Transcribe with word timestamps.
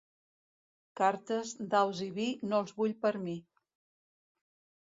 Cartes, 1.01 1.51
daus 1.75 2.01
i 2.07 2.09
vi 2.17 2.27
no 2.49 2.63
els 2.65 2.75
vull 2.81 2.97
per 3.05 3.15
mi. 3.27 3.37